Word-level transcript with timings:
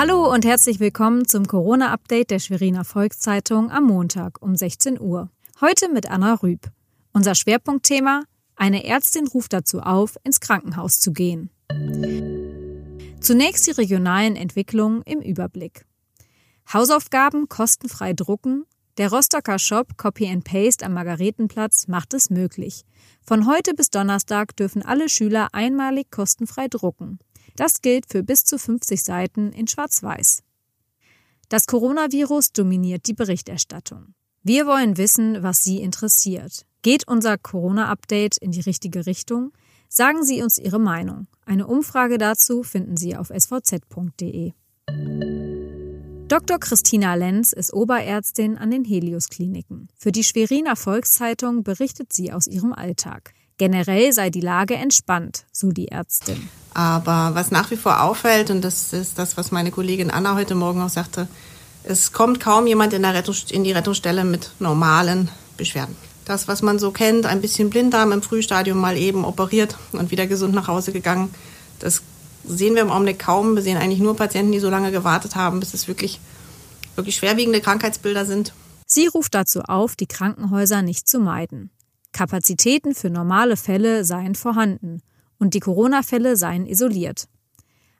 Hallo 0.00 0.32
und 0.32 0.44
herzlich 0.44 0.78
willkommen 0.78 1.26
zum 1.26 1.48
Corona-Update 1.48 2.30
der 2.30 2.38
Schweriner 2.38 2.84
Volkszeitung 2.84 3.72
am 3.72 3.86
Montag 3.86 4.40
um 4.40 4.54
16 4.54 5.00
Uhr. 5.00 5.28
Heute 5.60 5.88
mit 5.88 6.08
Anna 6.08 6.34
Rüb. 6.34 6.70
Unser 7.12 7.34
Schwerpunktthema: 7.34 8.22
Eine 8.54 8.84
Ärztin 8.84 9.26
ruft 9.26 9.52
dazu 9.52 9.80
auf, 9.80 10.16
ins 10.22 10.38
Krankenhaus 10.38 11.00
zu 11.00 11.12
gehen. 11.12 11.50
Zunächst 13.20 13.66
die 13.66 13.72
regionalen 13.72 14.36
Entwicklungen 14.36 15.02
im 15.02 15.20
Überblick. 15.20 15.84
Hausaufgaben 16.72 17.48
kostenfrei 17.48 18.12
drucken. 18.12 18.66
Der 18.98 19.10
Rostocker 19.10 19.58
Shop 19.58 19.96
Copy 19.96 20.28
and 20.28 20.44
Paste 20.44 20.86
am 20.86 20.94
Margaretenplatz 20.94 21.88
macht 21.88 22.14
es 22.14 22.30
möglich. 22.30 22.84
Von 23.20 23.48
heute 23.48 23.74
bis 23.74 23.90
Donnerstag 23.90 24.54
dürfen 24.54 24.82
alle 24.82 25.08
Schüler 25.08 25.48
einmalig 25.50 26.12
kostenfrei 26.12 26.68
drucken. 26.68 27.18
Das 27.58 27.82
gilt 27.82 28.06
für 28.08 28.22
bis 28.22 28.44
zu 28.44 28.56
50 28.56 29.02
Seiten 29.02 29.50
in 29.50 29.66
Schwarz-Weiß. 29.66 30.44
Das 31.48 31.66
Coronavirus 31.66 32.52
dominiert 32.52 33.08
die 33.08 33.14
Berichterstattung. 33.14 34.14
Wir 34.44 34.64
wollen 34.64 34.96
wissen, 34.96 35.42
was 35.42 35.64
Sie 35.64 35.82
interessiert. 35.82 36.62
Geht 36.82 37.08
unser 37.08 37.36
Corona-Update 37.36 38.36
in 38.38 38.52
die 38.52 38.60
richtige 38.60 39.06
Richtung? 39.06 39.50
Sagen 39.88 40.22
Sie 40.22 40.40
uns 40.40 40.58
Ihre 40.58 40.78
Meinung. 40.78 41.26
Eine 41.46 41.66
Umfrage 41.66 42.16
dazu 42.16 42.62
finden 42.62 42.96
Sie 42.96 43.16
auf 43.16 43.30
svz.de. 43.30 44.52
Dr. 46.28 46.58
Christina 46.60 47.16
Lenz 47.16 47.52
ist 47.52 47.74
Oberärztin 47.74 48.56
an 48.56 48.70
den 48.70 48.84
Helios-Kliniken. 48.84 49.88
Für 49.96 50.12
die 50.12 50.22
Schweriner 50.22 50.76
Volkszeitung 50.76 51.64
berichtet 51.64 52.12
sie 52.12 52.32
aus 52.32 52.46
ihrem 52.46 52.72
Alltag. 52.72 53.32
Generell 53.56 54.12
sei 54.12 54.30
die 54.30 54.42
Lage 54.42 54.76
entspannt, 54.76 55.46
so 55.50 55.70
die 55.72 55.88
Ärztin. 55.88 56.48
Aber 56.78 57.34
was 57.34 57.50
nach 57.50 57.72
wie 57.72 57.76
vor 57.76 58.04
auffällt, 58.04 58.50
und 58.50 58.62
das 58.62 58.92
ist 58.92 59.18
das, 59.18 59.36
was 59.36 59.50
meine 59.50 59.72
Kollegin 59.72 60.12
Anna 60.12 60.36
heute 60.36 60.54
Morgen 60.54 60.80
auch 60.80 60.88
sagte, 60.88 61.26
es 61.82 62.12
kommt 62.12 62.38
kaum 62.38 62.68
jemand 62.68 62.92
in, 62.92 63.02
in 63.02 63.64
die 63.64 63.72
Rettungsstelle 63.72 64.22
mit 64.22 64.52
normalen 64.60 65.28
Beschwerden. 65.56 65.96
Das, 66.24 66.46
was 66.46 66.62
man 66.62 66.78
so 66.78 66.92
kennt, 66.92 67.26
ein 67.26 67.40
bisschen 67.40 67.68
Blinddarm 67.68 68.12
im 68.12 68.22
Frühstadium 68.22 68.78
mal 68.78 68.96
eben 68.96 69.24
operiert 69.24 69.76
und 69.90 70.12
wieder 70.12 70.28
gesund 70.28 70.54
nach 70.54 70.68
Hause 70.68 70.92
gegangen, 70.92 71.34
das 71.80 72.02
sehen 72.46 72.76
wir 72.76 72.82
im 72.82 72.92
Augenblick 72.92 73.18
kaum. 73.18 73.56
Wir 73.56 73.62
sehen 73.62 73.76
eigentlich 73.76 73.98
nur 73.98 74.14
Patienten, 74.14 74.52
die 74.52 74.60
so 74.60 74.70
lange 74.70 74.92
gewartet 74.92 75.34
haben, 75.34 75.58
bis 75.58 75.74
es 75.74 75.88
wirklich, 75.88 76.20
wirklich 76.94 77.16
schwerwiegende 77.16 77.60
Krankheitsbilder 77.60 78.24
sind. 78.24 78.52
Sie 78.86 79.08
ruft 79.08 79.34
dazu 79.34 79.62
auf, 79.62 79.96
die 79.96 80.06
Krankenhäuser 80.06 80.82
nicht 80.82 81.08
zu 81.08 81.18
meiden. 81.18 81.70
Kapazitäten 82.12 82.94
für 82.94 83.10
normale 83.10 83.56
Fälle 83.56 84.04
seien 84.04 84.36
vorhanden 84.36 85.02
und 85.38 85.54
die 85.54 85.60
Corona-Fälle 85.60 86.36
seien 86.36 86.66
isoliert. 86.66 87.28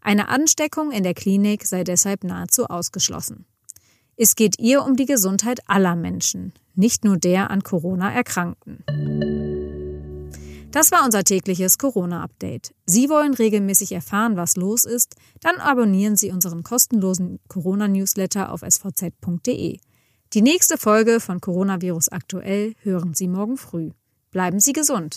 Eine 0.00 0.28
Ansteckung 0.28 0.92
in 0.92 1.02
der 1.02 1.14
Klinik 1.14 1.66
sei 1.66 1.84
deshalb 1.84 2.24
nahezu 2.24 2.66
ausgeschlossen. 2.66 3.46
Es 4.16 4.34
geht 4.34 4.58
ihr 4.58 4.84
um 4.84 4.96
die 4.96 5.04
Gesundheit 5.04 5.60
aller 5.66 5.96
Menschen, 5.96 6.52
nicht 6.74 7.04
nur 7.04 7.16
der 7.18 7.50
an 7.50 7.62
Corona 7.62 8.12
Erkrankten. 8.12 8.84
Das 10.70 10.92
war 10.92 11.04
unser 11.04 11.24
tägliches 11.24 11.78
Corona-Update. 11.78 12.74
Sie 12.84 13.08
wollen 13.08 13.34
regelmäßig 13.34 13.92
erfahren, 13.92 14.36
was 14.36 14.56
los 14.56 14.84
ist? 14.84 15.16
Dann 15.40 15.56
abonnieren 15.56 16.16
Sie 16.16 16.30
unseren 16.30 16.62
kostenlosen 16.62 17.40
Corona-Newsletter 17.48 18.52
auf 18.52 18.60
svz.de. 18.60 19.78
Die 20.32 20.42
nächste 20.42 20.76
Folge 20.76 21.20
von 21.20 21.40
Coronavirus 21.40 22.10
aktuell 22.10 22.74
hören 22.82 23.14
Sie 23.14 23.28
morgen 23.28 23.56
früh. 23.56 23.90
Bleiben 24.32 24.60
Sie 24.60 24.72
gesund. 24.72 25.16